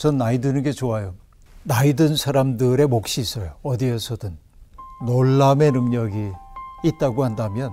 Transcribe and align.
전 0.00 0.16
나이 0.16 0.38
드는 0.40 0.62
게 0.62 0.72
좋아요. 0.72 1.12
나이 1.62 1.92
든 1.92 2.16
사람들의 2.16 2.86
몫이 2.86 3.20
있어요. 3.20 3.52
어디에서든. 3.62 4.38
놀람의 5.04 5.72
능력이 5.72 6.32
있다고 6.84 7.22
한다면 7.22 7.70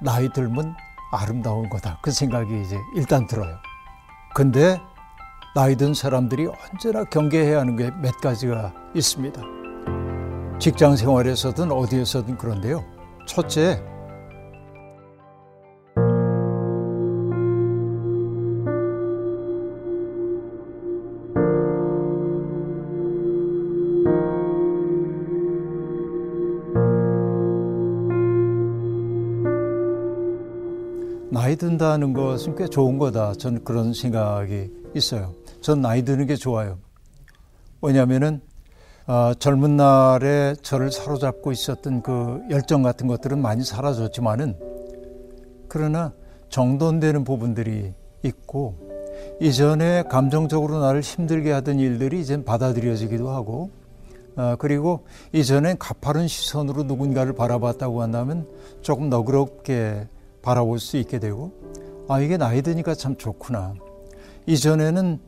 나이 0.00 0.32
들면 0.32 0.76
아름다운 1.10 1.68
거다. 1.68 1.98
그 2.02 2.12
생각이 2.12 2.62
이제 2.62 2.78
일단 2.94 3.26
들어요. 3.26 3.56
근데 4.32 4.80
나이 5.56 5.74
든 5.74 5.92
사람들이 5.92 6.46
언제나 6.46 7.02
경계해야 7.02 7.58
하는 7.58 7.74
게 7.76 7.90
몇 8.00 8.20
가지가 8.20 8.72
있습니다. 8.94 9.42
직장 10.60 10.94
생활에서든 10.94 11.72
어디에서든 11.72 12.38
그런데요. 12.38 12.84
첫째, 13.26 13.82
나이 31.56 31.70
든다는 31.70 32.12
것은 32.12 32.54
꽤 32.54 32.66
좋은 32.66 32.98
거다. 32.98 33.32
저는 33.32 33.64
그런 33.64 33.94
생각이 33.94 34.70
있어요. 34.94 35.32
전 35.62 35.80
나이 35.80 36.04
드는 36.04 36.26
게 36.26 36.36
좋아요. 36.36 36.78
왜냐하면은 37.80 38.42
어, 39.06 39.32
젊은 39.38 39.76
날에 39.76 40.54
저를 40.60 40.92
사로잡고 40.92 41.52
있었던 41.52 42.02
그 42.02 42.42
열정 42.50 42.82
같은 42.82 43.06
것들은 43.06 43.40
많이 43.40 43.64
사라졌지만은 43.64 44.58
그러나 45.68 46.12
정돈되는 46.50 47.24
부분들이 47.24 47.94
있고 48.22 48.76
이전에 49.40 50.02
감정적으로 50.10 50.80
나를 50.80 51.00
힘들게 51.00 51.52
하던 51.52 51.78
일들이 51.78 52.20
이젠 52.20 52.44
받아들여지기도 52.44 53.30
하고 53.30 53.70
어, 54.36 54.56
그리고 54.58 55.06
이전엔 55.32 55.78
가파른 55.78 56.28
시선으로 56.28 56.82
누군가를 56.82 57.32
바라봤다고 57.32 58.02
한다면 58.02 58.46
조금 58.82 59.08
너그럽게 59.08 60.06
바라볼 60.46 60.78
수 60.78 60.96
있게 60.96 61.18
되고 61.18 61.52
아 62.08 62.20
이게 62.20 62.36
나이 62.36 62.62
드니까 62.62 62.94
참 62.94 63.16
좋구나. 63.16 63.74
이전에는 64.46 65.18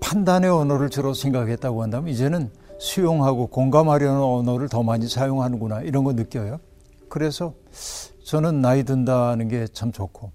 판단의 0.00 0.48
언어를 0.48 0.88
주로 0.88 1.12
생각했다고 1.12 1.82
한다면 1.82 2.08
이제는 2.08 2.50
수용하고 2.78 3.48
공감하려는 3.48 4.18
언어를 4.18 4.70
더 4.70 4.82
많이 4.82 5.06
사용하는구나 5.06 5.82
이런 5.82 6.02
거 6.02 6.14
느껴요. 6.14 6.60
그래서 7.10 7.52
저는 8.24 8.62
나이 8.62 8.84
든다는 8.84 9.48
게 9.48 9.66
참 9.74 9.92
좋고 9.92 10.32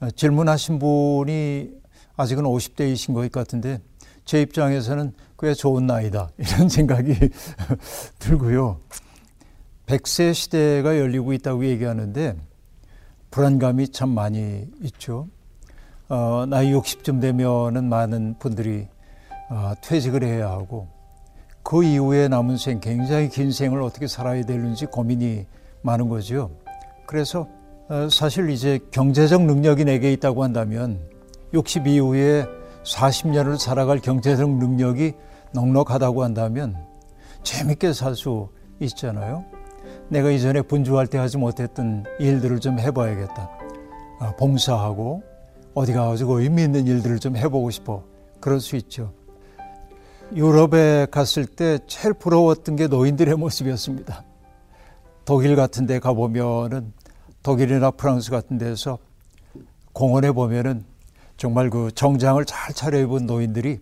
어, 0.00 0.10
질문하신 0.10 0.78
분이 0.78 1.70
아직은 2.16 2.44
50대이신 2.44 3.12
것 3.12 3.30
같은데 3.32 3.80
제 4.24 4.40
입장에서는 4.40 5.14
꽤 5.40 5.52
좋은 5.52 5.88
나이다 5.88 6.30
이런 6.38 6.68
생각이 6.70 7.16
들고요. 8.20 8.78
100세 9.86 10.32
시대가 10.32 10.96
열리고 10.96 11.32
있다고 11.32 11.64
얘기하는데 11.66 12.36
불안감이 13.32 13.88
참 13.88 14.10
많이 14.10 14.66
있죠. 14.82 15.26
어, 16.08 16.44
나이 16.46 16.70
60쯤 16.70 17.20
되면은 17.20 17.88
많은 17.88 18.36
분들이 18.38 18.86
어, 19.48 19.72
퇴직을 19.82 20.22
해야 20.22 20.50
하고 20.50 20.86
그 21.62 21.82
이후에 21.82 22.28
남은 22.28 22.58
생 22.58 22.78
굉장히 22.78 23.30
긴 23.30 23.50
생을 23.50 23.80
어떻게 23.80 24.06
살아야 24.06 24.44
되는지 24.44 24.84
고민이 24.86 25.46
많은 25.80 26.10
거죠. 26.10 26.50
그래서 27.06 27.48
어, 27.88 28.08
사실 28.10 28.50
이제 28.50 28.78
경제적 28.90 29.42
능력이 29.42 29.86
내게 29.86 30.12
있다고 30.12 30.44
한다면 30.44 31.00
60 31.54 31.86
이후에 31.86 32.46
40년을 32.84 33.58
살아갈 33.58 33.98
경제적 33.98 34.50
능력이 34.50 35.14
넉넉하다고 35.54 36.22
한다면 36.22 36.76
재밌게 37.42 37.94
살 37.94 38.14
수 38.14 38.50
있잖아요. 38.80 39.44
내가 40.12 40.30
이전에 40.30 40.60
분주할 40.60 41.06
때 41.06 41.16
하지 41.16 41.38
못했던 41.38 42.04
일들을 42.18 42.60
좀 42.60 42.78
해봐야겠다. 42.78 43.50
아, 44.20 44.36
봉사하고 44.36 45.22
어디 45.72 45.94
가가지고 45.94 46.40
의미 46.40 46.64
있는 46.64 46.86
일들을 46.86 47.18
좀 47.18 47.34
해보고 47.34 47.70
싶어. 47.70 48.04
그럴 48.38 48.60
수 48.60 48.76
있죠. 48.76 49.14
유럽에 50.34 51.06
갔을 51.10 51.46
때 51.46 51.78
제일 51.86 52.12
부러웠던 52.12 52.76
게 52.76 52.88
노인들의 52.88 53.34
모습이었습니다. 53.36 54.22
독일 55.24 55.56
같은 55.56 55.86
데 55.86 55.98
가보면은 55.98 56.92
독일이나 57.42 57.90
프랑스 57.90 58.30
같은 58.30 58.58
데서 58.58 58.98
공원에 59.94 60.30
보면은 60.30 60.84
정말 61.38 61.70
그 61.70 61.90
정장을 61.90 62.44
잘 62.44 62.74
차려입은 62.74 63.24
노인들이 63.24 63.80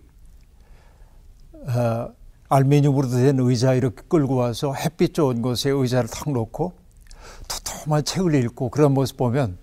어, 1.67 2.07
알미늄으로 2.51 3.07
된 3.07 3.39
의자 3.39 3.73
이렇게 3.75 4.03
끌고 4.09 4.35
와서 4.35 4.73
햇빛 4.73 5.13
좋은 5.13 5.41
곳에 5.41 5.69
의자를 5.69 6.09
탁 6.09 6.29
놓고 6.29 6.73
토톰한 7.47 8.03
책을 8.03 8.35
읽고 8.35 8.69
그런 8.69 8.93
모습 8.93 9.15
보면 9.15 9.57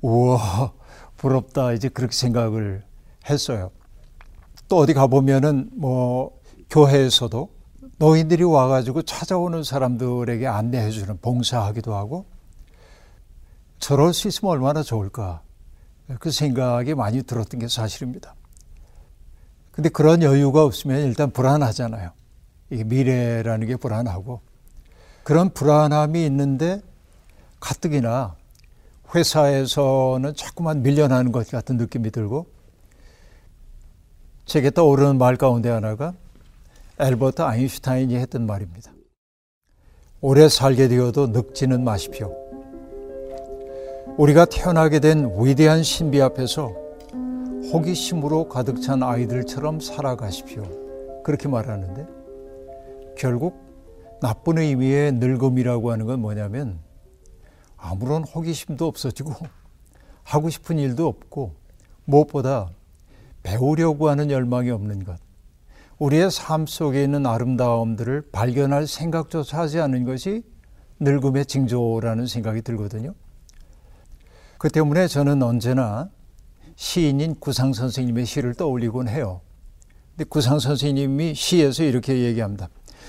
우와 0.00 0.72
부럽다 1.16 1.72
이제 1.72 1.88
그렇게 1.88 2.12
생각을 2.12 2.82
했어요. 3.30 3.70
또 4.68 4.78
어디 4.78 4.94
가보면은 4.94 5.70
뭐 5.74 6.32
교회에서도 6.70 7.48
노인들이 7.98 8.42
와가지고 8.42 9.02
찾아오는 9.02 9.62
사람들에게 9.62 10.44
안내해주는 10.44 11.18
봉사하기도 11.22 11.94
하고 11.94 12.26
저럴 13.78 14.12
수 14.12 14.26
있으면 14.26 14.50
얼마나 14.50 14.82
좋을까 14.82 15.42
그 16.18 16.32
생각이 16.32 16.96
많이 16.96 17.22
들었던 17.22 17.60
게 17.60 17.68
사실입니다. 17.68 18.34
근데 19.72 19.88
그런 19.88 20.22
여유가 20.22 20.64
없으면 20.64 21.02
일단 21.02 21.30
불안하잖아요. 21.30 22.10
이게 22.70 22.84
미래라는 22.84 23.66
게 23.66 23.76
불안하고 23.76 24.40
그런 25.24 25.50
불안함이 25.50 26.24
있는데 26.26 26.80
가뜩이나 27.60 28.36
회사에서는 29.14 30.34
자꾸만 30.34 30.82
밀려나는 30.82 31.32
것 31.32 31.48
같은 31.48 31.76
느낌이 31.76 32.10
들고 32.10 32.46
제게 34.46 34.70
떠오르는 34.70 35.18
말 35.18 35.36
가운데 35.36 35.68
하나가 35.68 36.14
엘버트 36.98 37.42
아인슈타인이 37.42 38.14
했던 38.16 38.46
말입니다. 38.46 38.92
오래 40.20 40.48
살게 40.48 40.88
되어도 40.88 41.28
늙지는 41.28 41.84
마십시오. 41.84 42.34
우리가 44.16 44.44
태어나게 44.44 45.00
된 45.00 45.32
위대한 45.38 45.82
신비 45.82 46.20
앞에서 46.20 46.81
호기심으로 47.70 48.48
가득 48.48 48.82
찬 48.82 49.02
아이들처럼 49.02 49.80
살아가십시오. 49.80 51.22
그렇게 51.22 51.48
말하는데 51.48 52.06
결국 53.16 53.60
나쁜 54.20 54.58
의미의 54.58 55.12
늙음이라고 55.12 55.90
하는 55.92 56.06
건 56.06 56.20
뭐냐면 56.20 56.80
아무런 57.76 58.24
호기심도 58.24 58.86
없어지고 58.86 59.34
하고 60.24 60.50
싶은 60.50 60.78
일도 60.78 61.06
없고 61.06 61.54
무엇보다 62.04 62.70
배우려고 63.42 64.08
하는 64.08 64.30
열망이 64.30 64.70
없는 64.70 65.04
것. 65.04 65.18
우리의 65.98 66.30
삶 66.30 66.66
속에 66.66 67.04
있는 67.04 67.26
아름다움들을 67.26 68.30
발견할 68.32 68.86
생각조차 68.86 69.58
하지 69.58 69.78
않는 69.80 70.04
것이 70.04 70.42
늙음의 71.00 71.46
징조라는 71.46 72.26
생각이 72.26 72.62
들거든요. 72.62 73.14
그 74.58 74.68
때문에 74.68 75.08
저는 75.08 75.42
언제나 75.42 76.08
시인인 76.76 77.36
구상 77.38 77.72
선생님의 77.72 78.26
시를 78.26 78.54
떠올리곤 78.54 79.08
해요. 79.08 79.40
근데 80.10 80.28
구상 80.28 80.58
선생님이 80.58 81.34
시에서 81.34 81.82
이렇게 81.82 82.18
얘기합니다. 82.24 82.68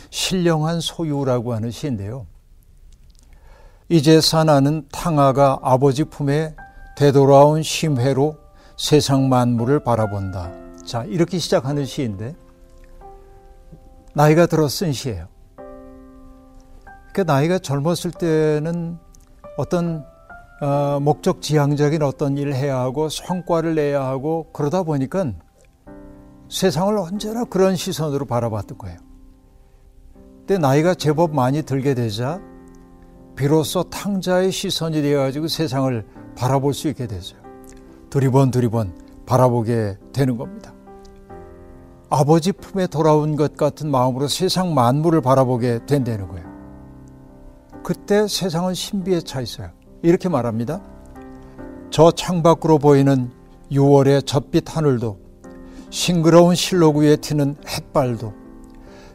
신령한 0.10 0.80
소유라고 0.80 1.54
하는 1.54 1.72
시인데요. 1.72 2.28
이제 3.90 4.22
사나는 4.22 4.88
탕아가 4.92 5.60
아버지 5.62 6.04
품에 6.04 6.56
되돌아온 6.96 7.64
심회로 7.64 8.38
세상 8.78 9.30
만물을 9.30 9.84
바라본다. 9.84 10.52
자, 10.86 11.04
이렇게 11.06 11.38
시작하는 11.38 11.86
시인데, 11.86 12.36
나이가 14.14 14.46
들어 14.46 14.68
쓴 14.68 14.94
시예요. 14.94 15.28
그 17.14 17.22
나이가 17.22 17.60
젊었을 17.60 18.12
때는 18.12 18.98
어떤 19.58 20.06
어, 20.62 21.00
목적 21.02 21.42
지향적인 21.42 22.02
어떤 22.04 22.38
일을 22.38 22.56
해야 22.56 22.80
하고 22.80 23.10
성과를 23.10 23.76
내야 23.76 24.06
하고 24.06 24.48
그러다 24.54 24.84
보니까 24.84 25.34
세상을 26.50 26.98
언제나 26.98 27.44
그런 27.46 27.76
시선으로 27.76 28.26
바라봤던 28.26 28.78
거예요. 28.78 28.98
근데 30.40 30.58
나이가 30.58 30.94
제법 30.94 31.34
많이 31.34 31.64
들게 31.64 31.94
되자 31.94 32.40
비로소 33.36 33.84
탕자의 33.84 34.52
시선이 34.52 35.02
되어가지고 35.02 35.48
세상을 35.48 36.06
바라볼 36.36 36.74
수 36.74 36.88
있게 36.90 37.08
되죠. 37.08 37.38
두리번 38.10 38.52
두리번 38.52 38.94
바라보게 39.26 39.98
되는 40.14 40.38
겁니다. 40.38 40.74
아버지 42.10 42.52
품에 42.52 42.86
돌아온 42.88 43.36
것 43.36 43.58
같은 43.58 43.90
마음으로 43.90 44.28
세상 44.28 44.76
만물을 44.76 45.22
바라보게 45.22 45.88
된다는 45.88 46.28
거예요. 46.28 46.46
그때 47.84 48.28
세상은 48.28 48.76
신비에 48.76 49.22
차 49.22 49.42
있어요. 49.42 49.72
이렇게 50.04 50.28
말합니다. 50.28 50.82
저 51.90 52.12
창밖으로 52.12 52.78
보이는 52.78 53.32
6월의 53.72 54.26
젖빛 54.26 54.76
하늘도 54.76 55.18
싱그러운 55.90 56.56
실록 56.56 56.98
위에 56.98 57.16
튀는 57.16 57.56
햇발도 57.66 58.34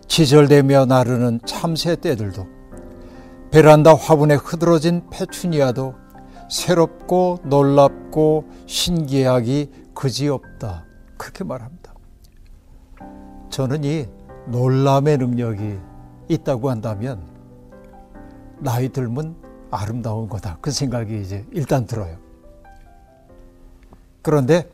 지절되며 0.06 0.86
나르는 0.86 1.40
참새 1.44 1.94
떼들도 1.94 2.46
베란다 3.50 3.94
화분에 3.94 4.36
흐드러진 4.36 5.02
페추니아도 5.10 5.94
새롭고 6.50 7.40
놀랍고 7.44 8.44
신기하기 8.64 9.70
그지없다. 9.94 10.86
그렇게 11.18 11.44
말합니다. 11.44 11.92
저는 13.50 13.84
이 13.84 14.06
놀람의 14.46 15.18
능력이 15.18 15.78
있다고 16.28 16.70
한다면 16.70 17.20
나이 18.60 18.88
들면 18.88 19.47
아름다운 19.70 20.28
거다. 20.28 20.58
그 20.60 20.70
생각이 20.70 21.20
이제 21.20 21.44
일단 21.52 21.86
들어요. 21.86 22.18
그런데 24.22 24.68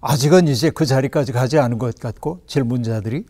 아직은 0.00 0.48
이제 0.48 0.70
그 0.70 0.84
자리까지 0.84 1.32
가지 1.32 1.58
않은 1.58 1.78
것 1.78 1.98
같고 1.98 2.42
질문자들이 2.46 3.24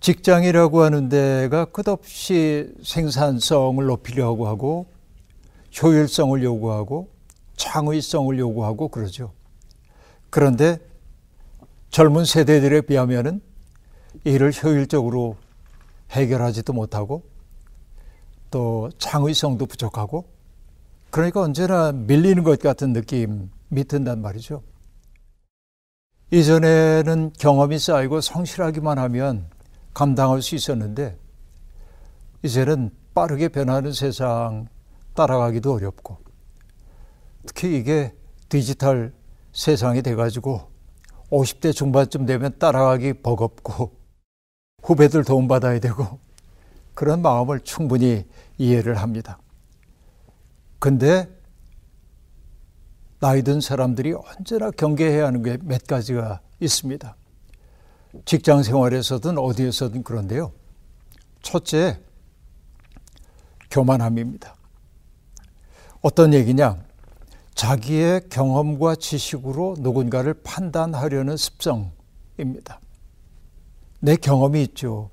직장이라고 0.00 0.82
하는 0.82 1.08
데가 1.08 1.66
끝없이 1.66 2.74
생산성을 2.82 3.84
높이려고 3.84 4.48
하고 4.48 4.86
효율성을 5.80 6.42
요구하고 6.42 7.08
창의성을 7.56 8.36
요구하고 8.38 8.88
그러죠. 8.88 9.32
그런데 10.28 10.78
젊은 11.90 12.24
세대들에 12.24 12.80
비하면은 12.80 13.40
이를 14.24 14.52
효율적으로 14.52 15.36
해결하지도 16.10 16.72
못하고 16.72 17.22
또 18.52 18.90
창의성도 18.98 19.66
부족하고 19.66 20.26
그러니까 21.10 21.40
언제나 21.40 21.90
밀리는 21.90 22.44
것 22.44 22.60
같은 22.60 22.92
느낌이 22.92 23.48
든단 23.88 24.22
말이죠. 24.22 24.62
이전에는 26.30 27.32
경험이 27.38 27.78
쌓이고 27.78 28.20
성실하기만 28.20 28.98
하면 28.98 29.50
감당할 29.92 30.40
수 30.40 30.54
있었는데 30.54 31.18
이제는 32.42 32.90
빠르게 33.14 33.48
변하는 33.48 33.92
세상 33.92 34.68
따라가기도 35.14 35.74
어렵고 35.74 36.18
특히 37.46 37.76
이게 37.76 38.14
디지털 38.48 39.12
세상이 39.52 40.02
돼가지고 40.02 40.70
50대 41.30 41.74
중반쯤 41.74 42.26
되면 42.26 42.58
따라가기 42.58 43.14
버겁고 43.14 43.92
후배들 44.82 45.24
도움받아야 45.24 45.78
되고 45.80 46.18
그런 46.94 47.22
마음을 47.22 47.60
충분히 47.60 48.26
이해를 48.58 48.96
합니다. 48.96 49.38
근데 50.78 51.28
나이 53.20 53.42
든 53.42 53.60
사람들이 53.60 54.14
언제나 54.14 54.70
경계해야 54.70 55.26
하는 55.26 55.42
게 55.42 55.56
몇 55.62 55.86
가지가 55.86 56.40
있습니다. 56.60 57.16
직장 58.24 58.62
생활에서든 58.62 59.38
어디에서든 59.38 60.02
그런데요. 60.02 60.52
첫째, 61.40 62.00
교만함입니다. 63.70 64.54
어떤 66.02 66.34
얘기냐? 66.34 66.82
자기의 67.54 68.28
경험과 68.28 68.96
지식으로 68.96 69.76
누군가를 69.78 70.34
판단하려는 70.42 71.36
습성입니다. 71.36 72.80
내 74.00 74.16
경험이 74.16 74.62
있죠. 74.64 75.10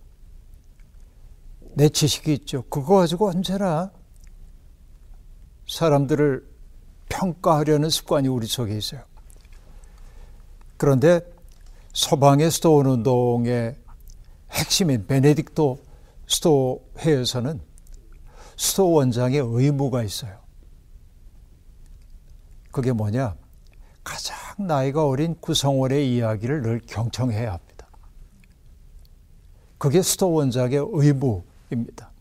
내 1.79 1.87
지식이 1.87 2.33
있죠. 2.33 2.63
그거 2.63 2.97
가지고 2.97 3.29
언제나 3.29 3.89
사람들을 5.65 6.45
평가하려는 7.07 7.89
습관이 7.89 8.27
우리 8.27 8.47
속에 8.47 8.77
있어요. 8.77 9.01
그런데 10.75 11.21
서방의 11.93 12.51
수도원 12.51 12.79
운동의 12.79 13.77
핵심인 14.51 15.07
베네딕토 15.07 15.79
수도회에서는 16.27 17.61
수도원장의 18.57 19.39
의무가 19.41 20.03
있어요. 20.03 20.37
그게 22.73 22.91
뭐냐? 22.91 23.37
가장 24.03 24.35
나이가 24.67 25.07
어린 25.07 25.33
구성원의 25.39 26.13
이야기를 26.13 26.61
늘 26.61 26.81
경청해야 26.85 27.53
합니다. 27.53 27.87
그게 29.77 30.01
수도원장의 30.01 30.85
의무 30.91 31.47
입니다. 31.71 32.11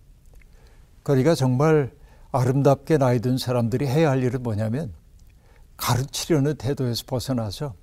그러니까 1.03 1.35
정말 1.35 1.93
아름답게 2.33 2.99
나이 2.99 3.21
든 3.21 3.39
사람들이 3.39 3.87
해야 3.87 4.11
할 4.11 4.23
일은 4.23 4.43
뭐냐면 4.43 4.93
가르치려는 5.77 6.56
태도에서 6.56 7.05
벗어나서 7.06 7.75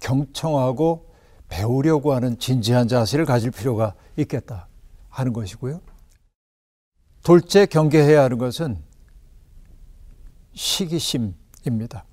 경청하고 0.00 1.10
배우려고 1.48 2.12
하는 2.12 2.38
진지한 2.38 2.88
자세를 2.88 3.24
가질 3.24 3.50
필요가 3.50 3.94
있겠다 4.16 4.68
하는 5.08 5.32
것이고요. 5.32 5.80
둘째 7.22 7.64
경계해야 7.64 8.24
하는 8.24 8.36
것은 8.36 8.82
시기심입니다. 10.52 12.04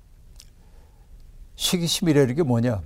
시기심이라는 1.56 2.34
게 2.34 2.42
뭐냐? 2.42 2.80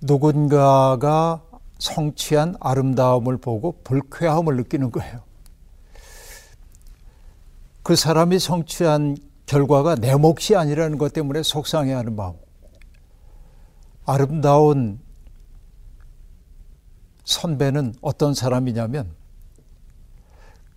누군가가 0.00 1.42
성취한 1.84 2.56
아름다움을 2.60 3.36
보고 3.36 3.72
불쾌함을 3.84 4.56
느끼는 4.56 4.90
거예요. 4.90 5.20
그 7.82 7.94
사람이 7.94 8.38
성취한 8.38 9.18
결과가 9.44 9.96
내 9.96 10.14
몫이 10.14 10.56
아니라는 10.56 10.96
것 10.96 11.12
때문에 11.12 11.42
속상해하는 11.42 12.16
마음. 12.16 12.34
아름다운 14.06 14.98
선배는 17.24 17.94
어떤 18.00 18.32
사람이냐면 18.32 19.14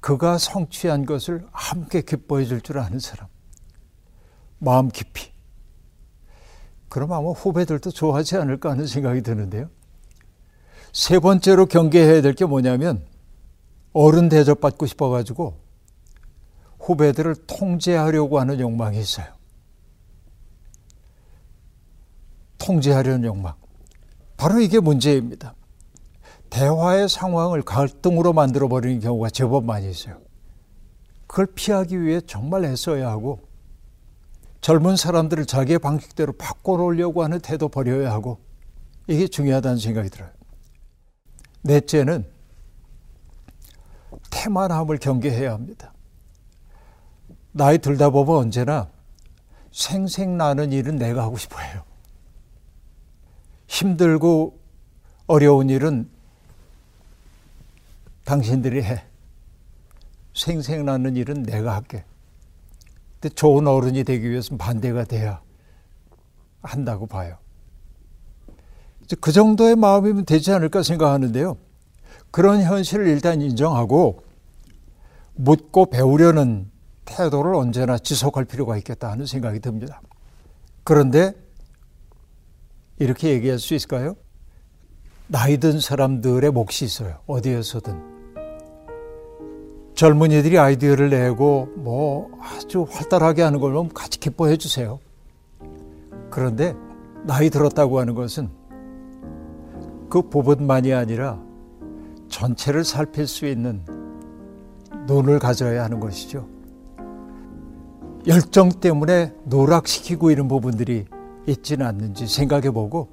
그가 0.01 0.37
성취한 0.37 1.05
것을 1.05 1.47
함께 1.51 2.01
기뻐해 2.01 2.43
줄 2.45 2.61
줄 2.61 2.79
아는 2.79 2.99
사람. 2.99 3.27
마음 4.59 4.89
깊이. 4.89 5.31
그럼 6.89 7.13
아마 7.13 7.29
후배들도 7.29 7.91
좋아하지 7.91 8.35
않을까 8.37 8.71
하는 8.71 8.87
생각이 8.87 9.21
드는데요. 9.21 9.69
세 10.93 11.19
번째로 11.19 11.65
경계해야 11.65 12.21
될 12.21 12.33
게 12.33 12.45
뭐냐면 12.45 13.03
어른 13.93 14.29
대접받고 14.29 14.85
싶어가지고 14.85 15.57
후배들을 16.79 17.35
통제하려고 17.47 18.39
하는 18.39 18.59
욕망이 18.59 18.99
있어요. 18.99 19.25
통제하려는 22.57 23.25
욕망. 23.25 23.53
바로 24.35 24.59
이게 24.59 24.79
문제입니다. 24.79 25.53
대화의 26.49 27.09
상황을 27.09 27.61
갈등으로 27.61 28.33
만들어 28.33 28.67
버리는 28.67 28.99
경우가 28.99 29.29
제법 29.29 29.65
많이 29.65 29.89
있어요. 29.89 30.17
그걸 31.27 31.47
피하기 31.47 32.01
위해 32.01 32.21
정말 32.21 32.63
애써야 32.65 33.09
하고 33.09 33.41
젊은 34.61 34.95
사람들을 34.95 35.45
자기의 35.45 35.79
방식대로 35.79 36.33
바꿔놓으려고 36.33 37.23
하는 37.23 37.39
태도 37.39 37.67
버려야 37.67 38.11
하고 38.11 38.39
이게 39.07 39.27
중요하다는 39.27 39.77
생각이 39.77 40.09
들어요. 40.09 40.29
넷째는 41.67 42.25
태만함을 44.31 44.97
경계해야 44.97 45.53
합니다. 45.53 45.93
나이 47.51 47.77
들다 47.77 48.09
보면 48.09 48.37
언제나 48.37 48.89
생생나는 49.71 50.71
일은 50.71 50.95
내가 50.97 51.23
하고 51.23 51.37
싶어요. 51.37 51.83
힘들고 53.67 54.59
어려운 55.27 55.69
일은 55.69 56.09
당신들이 58.23 58.83
해. 58.83 59.03
생생나는 60.33 61.15
일은 61.15 61.43
내가 61.43 61.75
할게. 61.75 62.05
근데 63.19 63.33
좋은 63.33 63.67
어른이 63.67 64.03
되기 64.03 64.29
위해서는 64.29 64.57
반대가 64.57 65.03
돼야 65.03 65.41
한다고 66.61 67.07
봐요. 67.07 67.37
그 69.15 69.31
정도의 69.31 69.75
마음이면 69.75 70.25
되지 70.25 70.51
않을까 70.51 70.83
생각하는데요. 70.83 71.57
그런 72.31 72.61
현실을 72.61 73.07
일단 73.07 73.41
인정하고 73.41 74.23
묻고 75.35 75.87
배우려는 75.87 76.69
태도를 77.05 77.55
언제나 77.55 77.97
지속할 77.97 78.45
필요가 78.45 78.75
있겠다 78.77 79.09
하는 79.09 79.25
생각이 79.25 79.59
듭니다. 79.59 80.01
그런데 80.83 81.33
이렇게 82.99 83.29
얘기할 83.29 83.59
수 83.59 83.73
있을까요? 83.75 84.15
나이 85.27 85.57
든 85.57 85.79
사람들의 85.79 86.51
몫이 86.51 86.85
있어요. 86.85 87.19
어디에서든. 87.27 88.17
젊은이들이 89.95 90.59
아이디어를 90.59 91.09
내고 91.09 91.69
뭐 91.75 92.29
아주 92.39 92.85
활달하게 92.89 93.41
하는 93.41 93.59
걸 93.59 93.73
보면 93.73 93.93
같이 93.93 94.19
기뻐해 94.19 94.57
주세요. 94.57 94.99
그런데 96.29 96.75
나이 97.23 97.49
들었다고 97.49 97.99
하는 97.99 98.13
것은 98.13 98.49
그 100.09 100.21
부분만이 100.21 100.93
아니라 100.93 101.39
전체를 102.29 102.83
살필 102.83 103.27
수 103.27 103.45
있는 103.45 103.81
눈을 105.05 105.39
가져야 105.39 105.83
하는 105.83 105.99
것이죠. 105.99 106.47
열정 108.27 108.69
때문에 108.69 109.33
노락시키고 109.45 110.31
이런 110.31 110.47
부분들이 110.47 111.05
있지는 111.45 111.85
않는지 111.85 112.27
생각해 112.27 112.71
보고 112.71 113.07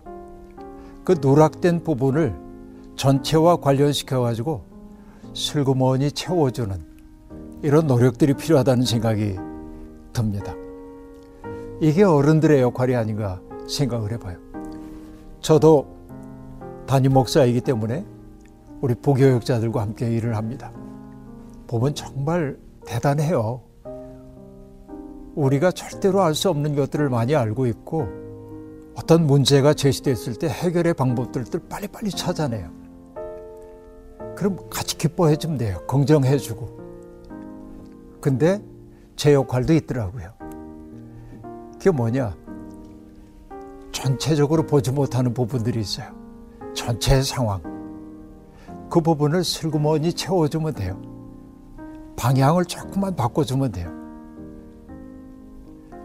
그 1.04 1.16
누락된 1.20 1.84
부분을 1.84 2.34
전체와 2.96 3.56
관련시켜 3.56 4.20
가지고 4.20 4.64
슬그머니 5.34 6.10
채워주는 6.10 6.76
이런 7.62 7.86
노력들이 7.86 8.34
필요하다는 8.34 8.84
생각이 8.84 9.36
듭니다. 10.12 10.54
이게 11.80 12.02
어른들의 12.02 12.60
역할이 12.60 12.94
아닌가 12.94 13.40
생각을 13.68 14.12
해봐요. 14.12 14.38
저도 15.40 15.93
담임 16.86 17.12
목사이기 17.12 17.60
때문에 17.60 18.04
우리 18.80 18.94
부교육자들과 18.94 19.80
함께 19.80 20.10
일을 20.10 20.36
합니다. 20.36 20.72
보면 21.66 21.94
정말 21.94 22.58
대단해요. 22.86 23.62
우리가 25.34 25.72
절대로 25.72 26.22
알 26.22 26.34
수 26.34 26.50
없는 26.50 26.76
것들을 26.76 27.08
많이 27.08 27.34
알고 27.34 27.66
있고 27.66 28.06
어떤 28.94 29.26
문제가 29.26 29.74
제시됐을 29.74 30.34
때 30.34 30.48
해결의 30.48 30.94
방법들을 30.94 31.46
빨리빨리 31.68 32.10
찾아내요. 32.10 32.70
그럼 34.36 34.58
같이 34.70 34.96
기뻐해 34.96 35.36
주면 35.36 35.58
돼요. 35.58 35.78
긍정해 35.88 36.38
주고. 36.38 36.78
근데 38.20 38.62
제 39.16 39.32
역할도 39.32 39.72
있더라고요. 39.74 40.32
그게 41.72 41.90
뭐냐? 41.90 42.36
전체적으로 43.92 44.64
보지 44.64 44.92
못하는 44.92 45.34
부분들이 45.34 45.80
있어요. 45.80 46.23
전체 46.74 47.22
상황. 47.22 47.62
그 48.90 49.00
부분을 49.00 49.44
슬그머니 49.44 50.12
채워주면 50.12 50.74
돼요. 50.74 51.00
방향을 52.16 52.64
조금만 52.64 53.16
바꿔주면 53.16 53.72
돼요. 53.72 53.90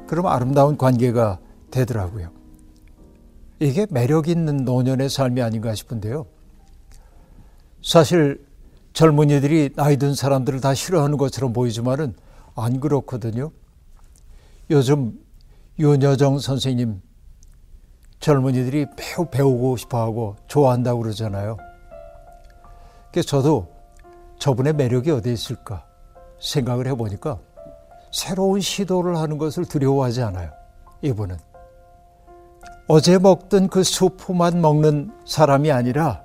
그럼 0.07 0.25
아름다운 0.27 0.77
관계가 0.77 1.39
되더라고요. 1.69 2.31
이게 3.59 3.85
매력 3.89 4.27
있는 4.27 4.63
노년의 4.63 5.09
삶이 5.09 5.41
아닌가 5.41 5.75
싶은데요. 5.75 6.25
사실 7.83 8.43
젊은이들이 8.93 9.73
나이 9.75 9.97
든 9.97 10.15
사람들을 10.15 10.61
다 10.61 10.73
싫어하는 10.73 11.17
것처럼 11.17 11.53
보이지만은 11.53 12.15
안 12.55 12.79
그렇거든요. 12.79 13.51
요즘 14.71 15.13
윤여정 15.77 16.39
선생님 16.39 17.01
젊은이들이 18.19 18.85
매우 18.97 19.25
배우고 19.25 19.77
싶어 19.77 20.01
하고 20.01 20.35
좋아한다고 20.47 21.01
그러잖아요. 21.01 21.57
그래서 23.11 23.27
저도 23.27 23.67
저분의 24.39 24.73
매력이 24.73 25.11
어디 25.11 25.31
있을까 25.33 25.85
생각을 26.39 26.87
해보니까 26.87 27.37
새로운 28.11 28.61
시도를 28.61 29.17
하는 29.17 29.37
것을 29.37 29.65
두려워하지 29.65 30.21
않아요. 30.23 30.51
이분은. 31.01 31.37
어제 32.87 33.19
먹던 33.19 33.67
그 33.67 33.83
수프만 33.83 34.61
먹는 34.61 35.11
사람이 35.25 35.71
아니라 35.71 36.23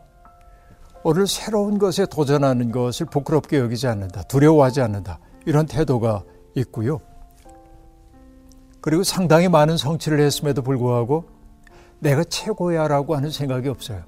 오늘 1.03 1.27
새로운 1.27 1.79
것에 1.79 2.07
도전하는 2.07 2.73
것을 2.73 3.07
부끄럽게 3.07 3.59
여기지 3.59 3.87
않는다. 3.87 4.23
두려워하지 4.23 4.81
않는다. 4.81 5.19
이런 5.45 5.67
태도가 5.67 6.23
있고요. 6.55 7.01
그리고 8.81 9.03
상당히 9.03 9.49
많은 9.49 9.77
성취를 9.77 10.21
했음에도 10.21 10.63
불구하고 10.63 11.34
내가 12.05 12.23
최고야라고 12.23 13.17
하는 13.17 13.31
생각이 13.31 13.69
없어요. 13.71 14.03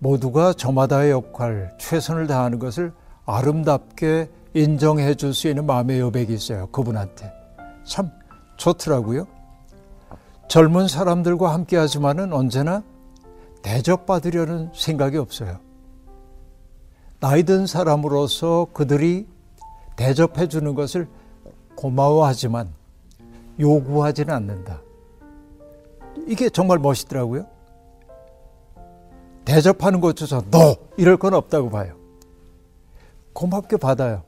모두가 0.00 0.52
저마다의 0.52 1.12
역할, 1.12 1.72
최선을 1.78 2.26
다하는 2.26 2.58
것을 2.58 2.92
아름답게 3.24 4.28
인정해 4.52 5.14
줄 5.14 5.32
수 5.32 5.48
있는 5.48 5.64
마음의 5.64 6.00
여백이 6.00 6.34
있어요. 6.34 6.66
그분한테. 6.66 7.32
참 7.84 8.10
좋더라고요. 8.56 9.28
젊은 10.48 10.88
사람들과 10.88 11.54
함께 11.54 11.76
하지만은 11.76 12.32
언제나 12.32 12.82
대접받으려는 13.62 14.70
생각이 14.74 15.18
없어요. 15.18 15.60
나이 17.20 17.44
든 17.44 17.66
사람으로서 17.66 18.68
그들이 18.72 19.28
대접해 19.94 20.48
주는 20.48 20.74
것을 20.74 21.06
고마워하지만 21.76 22.72
요구하지는 23.60 24.34
않는다. 24.34 24.80
이게 26.26 26.48
정말 26.50 26.78
멋있더라고요. 26.78 27.46
대접하는 29.44 30.00
것조차 30.00 30.42
너 30.50 30.76
이럴 30.96 31.16
건 31.16 31.34
없다고 31.34 31.70
봐요. 31.70 31.94
고맙게 33.32 33.76
받아요. 33.76 34.22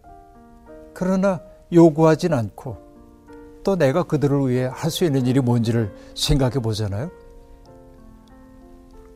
그러나 0.95 1.41
요구하진 1.73 2.33
않고 2.35 2.77
또 3.65 3.77
내가 3.77 4.05
그들을 4.05 4.49
위해 4.49 4.71
할 4.73 4.91
수 4.91 5.05
있는 5.05 5.27
일이 5.27 5.41
뭔지를 5.41 5.93
생각해 6.15 6.61
보잖아요. 6.61 7.11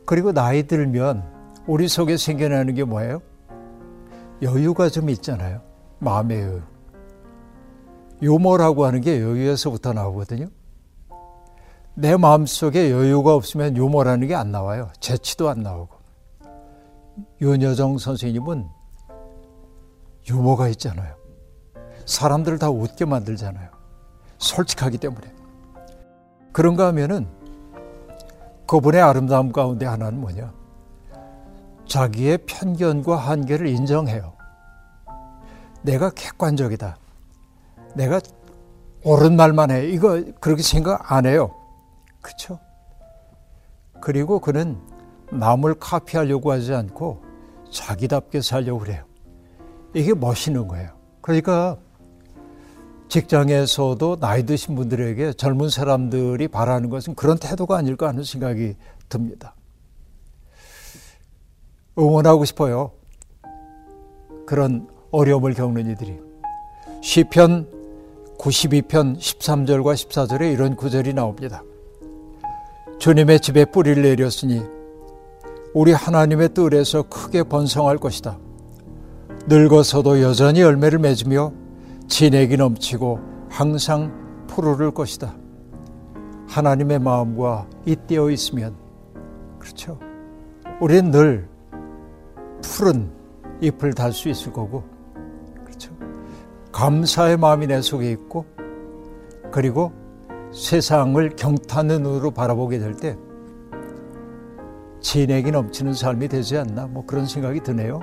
그리고 0.05 0.33
나이 0.33 0.63
들면 0.67 1.23
우리 1.65 1.87
속에 1.87 2.17
생겨나는 2.17 2.73
게 2.73 2.83
뭐예요? 2.83 3.21
여유가 4.41 4.89
좀 4.89 5.09
있잖아요. 5.09 5.61
마음의 5.99 6.41
여유. 6.41 6.61
유머라고 8.21 8.85
하는 8.85 8.99
게 9.01 9.21
여유에서부터 9.21 9.93
나오거든요. 9.93 10.47
내 11.95 12.17
마음속에 12.17 12.91
여유가 12.91 13.35
없으면 13.35 13.77
유머라는 13.77 14.27
게 14.27 14.35
안 14.35 14.51
나와요. 14.51 14.89
재치도 14.99 15.49
안 15.49 15.61
나오고. 15.61 15.95
윤여정 17.41 17.99
선생님은 17.99 18.67
유머가 20.29 20.67
있잖아요. 20.69 21.15
사람들을 22.05 22.57
다 22.57 22.69
웃게 22.69 23.05
만들잖아요. 23.05 23.69
솔직하기 24.39 24.97
때문에. 24.97 25.31
그런가 26.51 26.87
하면은 26.87 27.27
그분의 28.65 29.01
아름다움 29.01 29.51
가운데 29.51 29.85
하나는 29.85 30.19
뭐냐? 30.19 30.51
자기의 31.87 32.39
편견과 32.47 33.15
한계를 33.17 33.67
인정해요. 33.67 34.33
내가 35.83 36.09
객관적이다. 36.09 36.97
내가 37.95 38.19
옳은 39.03 39.35
말만 39.35 39.69
해. 39.69 39.87
이거 39.89 40.23
그렇게 40.39 40.63
생각 40.63 41.11
안 41.11 41.25
해요. 41.25 41.53
그렇죠? 42.23 42.59
그리고 44.01 44.39
그는 44.39 44.79
남을 45.31 45.75
카피하려고 45.75 46.51
하지 46.51 46.73
않고 46.73 47.21
자기답게 47.71 48.41
살려고 48.41 48.79
그래요. 48.79 49.03
이게 49.93 50.13
멋있는 50.13 50.67
거예요. 50.67 50.89
그러니까 51.21 51.77
직장에서도 53.09 54.19
나이 54.19 54.43
드신 54.43 54.75
분들에게 54.75 55.33
젊은 55.33 55.69
사람들이 55.69 56.47
바라는 56.47 56.89
것은 56.89 57.13
그런 57.13 57.37
태도가 57.37 57.77
아닐까 57.77 58.07
하는 58.07 58.23
생각이 58.23 58.75
듭니다. 59.07 59.55
응원하고 61.97 62.45
싶어요. 62.45 62.91
그런 64.47 64.89
어려움을 65.11 65.53
겪는 65.53 65.91
이들이. 65.91 66.19
시편 67.01 67.67
92편 68.39 69.17
13절과 69.17 69.93
14절에 69.93 70.51
이런 70.51 70.75
구절이 70.75 71.13
나옵니다. 71.13 71.63
주님의 72.99 73.39
집에 73.39 73.65
뿌리를 73.65 74.01
내렸으니 74.01 74.63
우리 75.73 75.91
하나님의 75.91 76.53
뜰에서 76.53 77.03
크게 77.03 77.43
번성할 77.43 77.97
것이다. 77.97 78.37
늙어서도 79.47 80.21
여전히 80.21 80.61
열매를 80.61 80.99
맺으며 80.99 81.51
진액이 82.07 82.57
넘치고 82.57 83.19
항상 83.49 84.45
푸르를 84.47 84.91
것이다. 84.91 85.35
하나님의 86.47 86.99
마음과 86.99 87.67
잇대어 87.85 88.29
있으면 88.29 88.75
그렇죠. 89.59 89.99
우리는 90.79 91.11
늘 91.11 91.49
푸른 92.61 93.09
잎을 93.61 93.93
달 93.93 94.11
수 94.13 94.29
있을 94.29 94.53
거고 94.53 94.83
그렇죠. 95.65 95.91
감사의 96.71 97.37
마음이 97.37 97.67
내 97.67 97.81
속에 97.81 98.11
있고 98.11 98.45
그리고 99.51 99.91
세상을 100.53 101.29
경탄의 101.35 101.99
눈으로 101.99 102.31
바라보게 102.31 102.79
될 102.79 102.95
때 102.95 103.17
진액이 105.01 105.51
넘치는 105.51 105.93
삶이 105.93 106.29
되지 106.29 106.57
않나 106.57 106.87
뭐 106.87 107.05
그런 107.05 107.25
생각이 107.25 107.59
드네요. 107.59 107.99